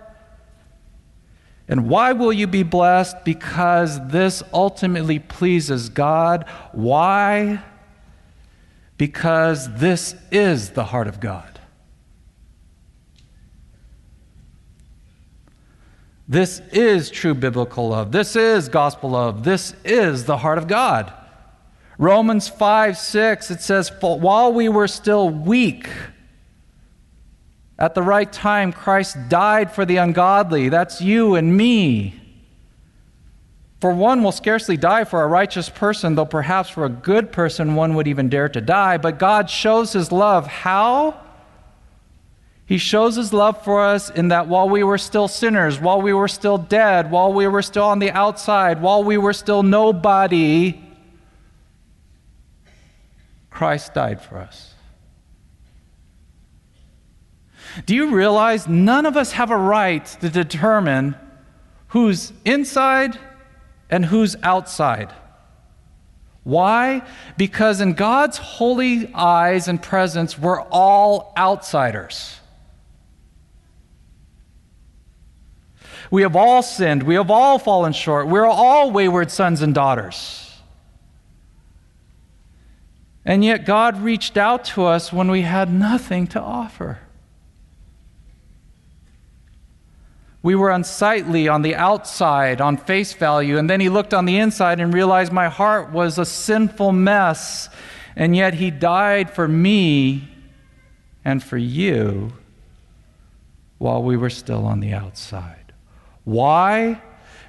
[1.69, 3.23] And why will you be blessed?
[3.23, 6.47] Because this ultimately pleases God.
[6.73, 7.63] Why?
[8.97, 11.56] Because this is the heart of God.
[16.29, 18.11] This is true biblical love.
[18.11, 19.45] This is gospel love.
[19.45, 21.13] This is the heart of God.
[21.99, 25.89] Romans 5 6, it says, While we were still weak,
[27.79, 30.69] at the right time, Christ died for the ungodly.
[30.69, 32.21] That's you and me.
[33.81, 37.75] For one will scarcely die for a righteous person, though perhaps for a good person
[37.75, 38.97] one would even dare to die.
[38.97, 40.47] But God shows his love.
[40.47, 41.26] How?
[42.67, 46.13] He shows his love for us in that while we were still sinners, while we
[46.13, 50.83] were still dead, while we were still on the outside, while we were still nobody,
[53.51, 54.75] Christ died for us.
[57.85, 61.15] Do you realize none of us have a right to determine
[61.89, 63.17] who's inside
[63.89, 65.13] and who's outside?
[66.43, 67.03] Why?
[67.37, 72.41] Because in God's holy eyes and presence, we're all outsiders.
[76.11, 77.03] We have all sinned.
[77.03, 78.29] We have all fallen short.
[78.29, 80.43] We're all wayward sons and daughters.
[83.25, 87.01] And yet, God reached out to us when we had nothing to offer.
[90.43, 94.39] We were unsightly on the outside, on face value, and then He looked on the
[94.39, 97.69] inside and realized my heart was a sinful mess,
[98.15, 100.29] and yet He died for me
[101.25, 102.33] and for you
[103.79, 105.66] while we were still on the outside.
[106.27, 107.01] Why?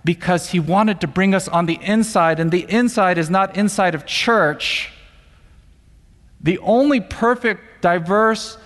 [0.06, 3.96] Because he wanted to bring us on the inside, and the inside is not inside
[3.96, 4.92] of church.
[6.40, 8.60] The only perfect, diverse,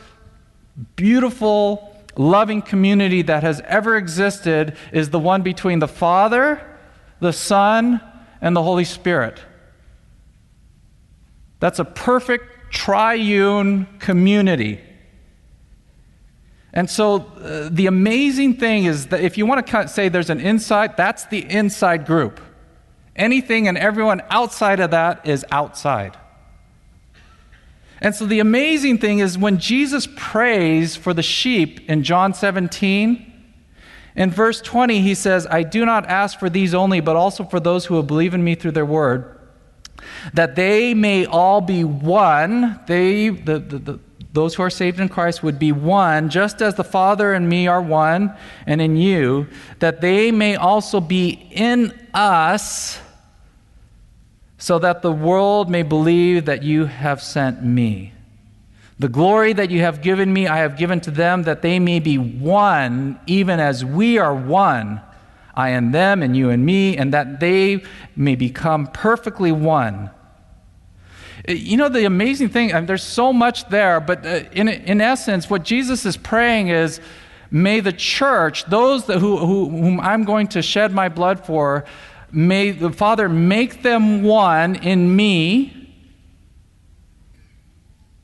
[0.98, 6.62] beautiful, loving community that has ever existed is the one between the Father,
[7.22, 8.02] the Son,
[8.42, 9.40] and the Holy Spirit.
[11.62, 14.82] That's a perfect triune community.
[16.74, 20.40] And so uh, the amazing thing is that if you want to say there's an
[20.40, 22.40] inside, that's the inside group.
[23.16, 26.18] Anything and everyone outside of that is outside.
[28.00, 33.28] And so the amazing thing is when Jesus prays for the sheep in John 17,
[34.16, 37.60] in verse 20, he says, I do not ask for these only, but also for
[37.60, 39.40] those who will believe in me through their word,
[40.34, 42.80] that they may all be one.
[42.88, 44.00] They, the, the, the
[44.34, 47.68] those who are saved in Christ would be one, just as the Father and me
[47.68, 48.34] are one,
[48.66, 49.48] and in you,
[49.80, 53.00] that they may also be in us,
[54.58, 58.14] so that the world may believe that you have sent me.
[59.00, 62.00] The glory that you have given me, I have given to them, that they may
[62.00, 65.02] be one, even as we are one,
[65.56, 67.84] I and them, and you and me, and that they
[68.16, 70.12] may become perfectly one
[71.48, 75.64] you know, the amazing thing, there's so much there, but uh, in, in essence, what
[75.64, 77.00] Jesus is praying is,
[77.50, 81.86] may the church, those that, who, who, whom I'm going to shed my blood for,
[82.32, 85.78] may the Father make them one in me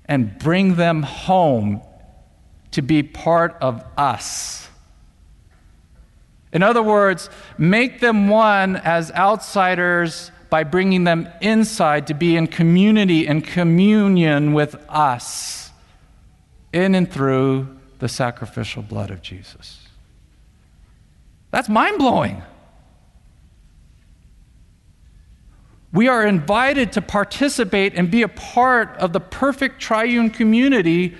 [0.05, 1.81] and bring them home
[2.71, 4.69] to be part of us.
[6.53, 12.47] In other words, make them one as outsiders by bringing them inside to be in
[12.47, 15.71] community and communion with us
[16.73, 19.87] in and through the sacrificial blood of Jesus.
[21.51, 22.43] That's mind blowing.
[25.93, 31.15] We are invited to participate and be a part of the perfect triune community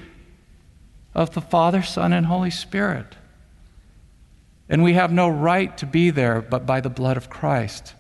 [1.16, 3.16] of the Father, Son, and Holy Spirit.
[4.70, 7.94] And we have no right to be there but by the blood of Christ.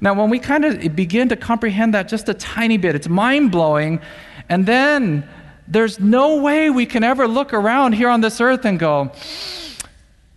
[0.00, 3.50] Now, when we kind of begin to comprehend that just a tiny bit, it's mind
[3.50, 4.00] blowing.
[4.48, 5.28] And then
[5.66, 9.12] there's no way we can ever look around here on this earth and go,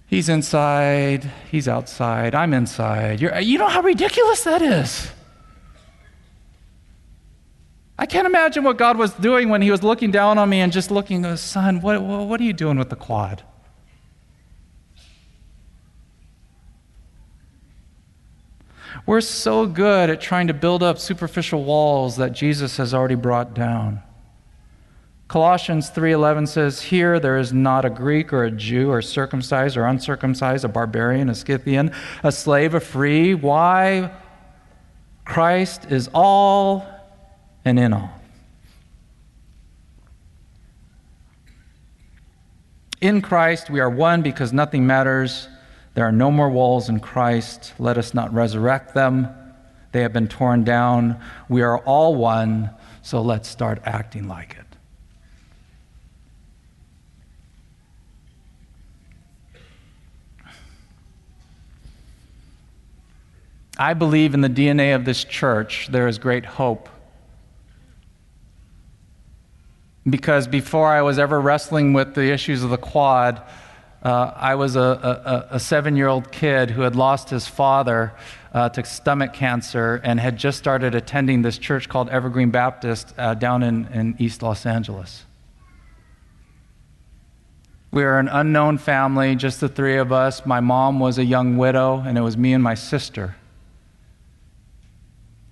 [0.07, 3.21] He's inside, he's outside, I'm inside.
[3.21, 5.09] You're, you know how ridiculous that is.
[7.97, 10.73] I can't imagine what God was doing when He was looking down on me and
[10.73, 13.43] just looking, Son, what, what are you doing with the quad?
[19.05, 23.53] We're so good at trying to build up superficial walls that Jesus has already brought
[23.53, 24.01] down.
[25.27, 29.85] Colossians 3:11 says, "Here there is not a Greek or a Jew or circumcised or
[29.85, 31.91] uncircumcised, a barbarian, a Scythian,
[32.21, 33.33] a slave, a free.
[33.33, 34.11] Why?
[35.23, 36.85] Christ is all
[37.63, 38.09] and in all."
[42.99, 45.47] In Christ we are one because nothing matters.
[45.93, 47.73] There are no more walls in Christ.
[47.77, 49.27] Let us not resurrect them.
[49.91, 51.19] They have been torn down.
[51.49, 52.69] We are all one,
[53.01, 54.65] so let's start acting like it.
[63.77, 66.87] I believe in the DNA of this church, there is great hope.
[70.07, 73.41] Because before I was ever wrestling with the issues of the quad,
[74.03, 78.13] uh, I was a, a, a seven year old kid who had lost his father
[78.53, 83.35] uh, to stomach cancer and had just started attending this church called Evergreen Baptist uh,
[83.35, 85.25] down in, in East Los Angeles.
[87.91, 90.45] We were an unknown family, just the three of us.
[90.45, 93.35] My mom was a young widow, and it was me and my sister.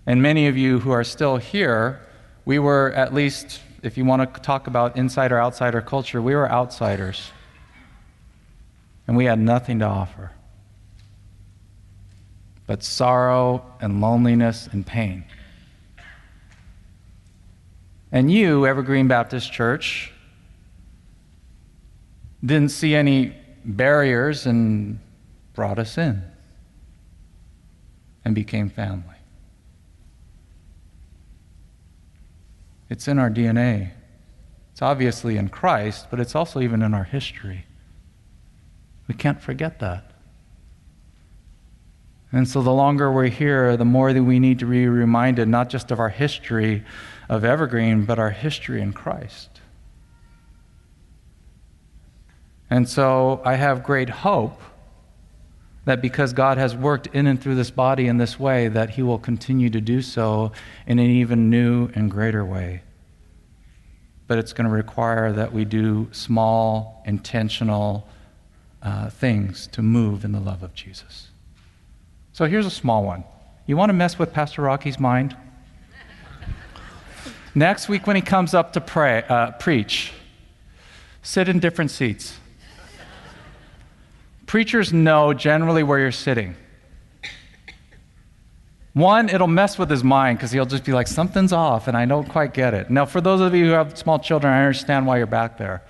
[0.06, 2.00] And many of you who are still here,
[2.46, 6.50] we were at least, if you want to talk about insider outsider culture, we were
[6.50, 7.32] outsiders.
[9.10, 10.30] And we had nothing to offer
[12.68, 15.24] but sorrow and loneliness and pain.
[18.12, 20.14] And you, Evergreen Baptist Church,
[22.46, 23.36] didn't see any
[23.66, 25.00] barriers and
[25.54, 26.22] brought us in
[28.24, 29.18] and became family.
[32.92, 33.90] It's in our DNA.
[34.72, 37.66] It's obviously in Christ, but it's also even in our history.
[39.10, 40.06] We can't forget that.
[42.32, 45.70] And so, the longer we're here, the more that we need to be reminded not
[45.70, 46.86] just of our history
[47.28, 49.62] of Evergreen, but our history in Christ.
[52.70, 54.62] And so, I have great hope
[55.86, 59.02] that because God has worked in and through this body in this way, that He
[59.02, 60.52] will continue to do so
[60.86, 62.84] in an even new and greater way.
[64.28, 68.08] But it's going to require that we do small, intentional
[68.82, 71.30] uh, things to move in the love of Jesus.
[72.34, 73.24] So here's a small one.
[73.66, 75.36] You want to mess with Pastor Rocky's mind?
[77.56, 80.14] Next week, when he comes up to pray, uh, preach,
[81.22, 82.40] sit in different seats.
[84.46, 86.56] Preachers know generally where you're sitting.
[88.94, 92.06] One, it'll mess with his mind because he'll just be like, something's off, and I
[92.06, 92.90] don't quite get it.
[92.90, 95.84] Now, for those of you who have small children, I understand why you're back there.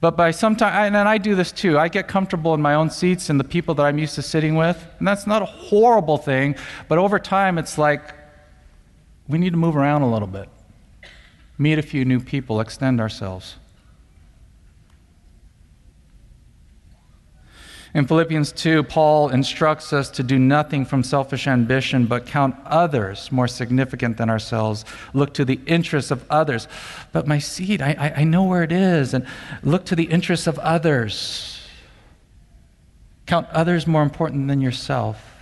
[0.00, 2.90] But by some time, and I do this too, I get comfortable in my own
[2.90, 4.86] seats and the people that I'm used to sitting with.
[4.98, 6.56] And that's not a horrible thing,
[6.88, 8.14] but over time, it's like
[9.26, 10.48] we need to move around a little bit,
[11.58, 13.56] meet a few new people, extend ourselves.
[17.96, 23.32] In Philippians 2, Paul instructs us to do nothing from selfish ambition, but count others
[23.32, 24.84] more significant than ourselves.
[25.14, 26.68] Look to the interests of others.
[27.12, 29.26] But my seed, I, I, I know where it is, and
[29.62, 31.66] look to the interests of others.
[33.24, 35.34] Count others more important than yourself.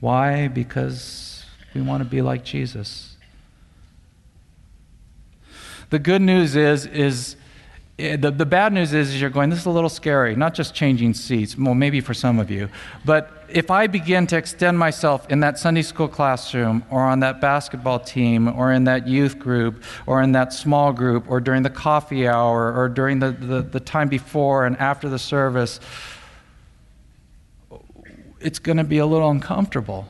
[0.00, 0.48] Why?
[0.48, 3.16] Because we want to be like Jesus.
[5.90, 7.36] The good news is, is
[7.96, 10.74] the, the bad news is, is you're going, this is a little scary, not just
[10.74, 12.68] changing seats, well, maybe for some of you,
[13.04, 17.40] but if I begin to extend myself in that Sunday school classroom or on that
[17.40, 21.70] basketball team or in that youth group or in that small group or during the
[21.70, 25.80] coffee hour or during the, the, the time before and after the service,
[28.40, 30.08] it's going to be a little uncomfortable.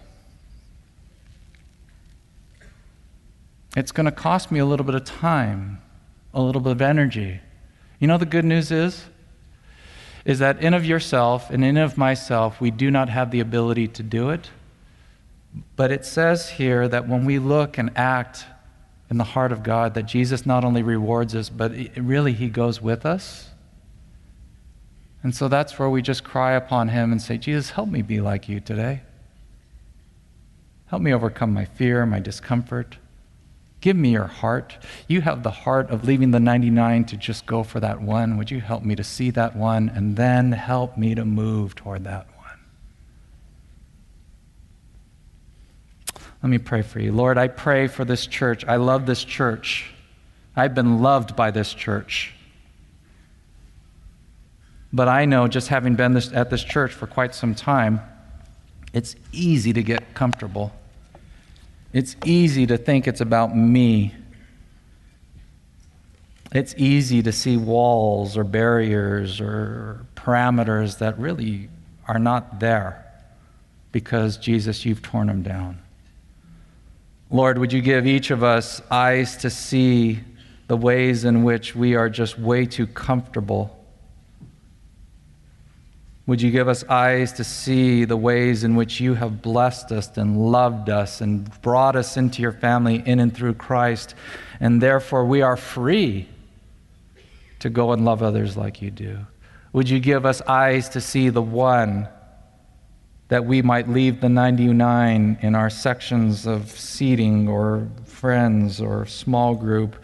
[3.76, 5.82] It's going to cost me a little bit of time,
[6.32, 7.40] a little bit of energy.
[8.02, 9.06] You know the good news is?
[10.24, 13.88] is that in of yourself and in of myself, we do not have the ability
[13.88, 14.50] to do it.
[15.76, 18.46] But it says here that when we look and act
[19.10, 22.80] in the heart of God, that Jesus not only rewards us, but really He goes
[22.80, 23.50] with us.
[25.22, 28.20] And so that's where we just cry upon Him and say, Jesus, help me be
[28.20, 29.02] like you today.
[30.86, 32.96] Help me overcome my fear, my discomfort.
[33.82, 34.78] Give me your heart.
[35.08, 38.38] You have the heart of leaving the 99 to just go for that one.
[38.38, 42.04] Would you help me to see that one and then help me to move toward
[42.04, 42.60] that one?
[46.44, 47.10] Let me pray for you.
[47.10, 48.64] Lord, I pray for this church.
[48.66, 49.92] I love this church.
[50.54, 52.34] I've been loved by this church.
[54.92, 58.00] But I know, just having been this, at this church for quite some time,
[58.92, 60.72] it's easy to get comfortable.
[61.92, 64.14] It's easy to think it's about me.
[66.52, 71.68] It's easy to see walls or barriers or parameters that really
[72.08, 73.04] are not there
[73.90, 75.78] because, Jesus, you've torn them down.
[77.30, 80.20] Lord, would you give each of us eyes to see
[80.68, 83.81] the ways in which we are just way too comfortable?
[86.26, 90.16] Would you give us eyes to see the ways in which you have blessed us
[90.16, 94.14] and loved us and brought us into your family in and through Christ,
[94.60, 96.28] and therefore we are free
[97.58, 99.18] to go and love others like you do?
[99.72, 102.08] Would you give us eyes to see the one?
[103.32, 109.54] that we might leave the 99 in our sections of seating or friends or small
[109.54, 109.96] group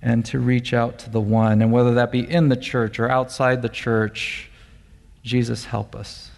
[0.00, 1.60] and to reach out to the one.
[1.60, 4.50] And whether that be in the church or outside the church,
[5.24, 6.30] Jesus, help us.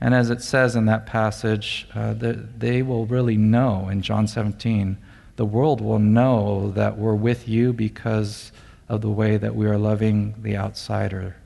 [0.00, 4.96] And as it says in that passage, uh, they will really know in John 17,
[5.36, 8.52] the world will know that we're with you because
[8.88, 11.36] of the way that we are loving the outsider,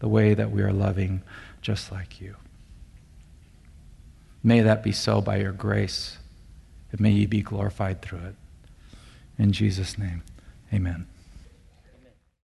[0.00, 1.22] the way that we are loving
[1.62, 2.36] just like you.
[4.42, 6.18] May that be so by your grace,
[6.92, 8.34] and may you be glorified through it.
[9.38, 10.22] In Jesus' name,
[10.72, 11.06] amen.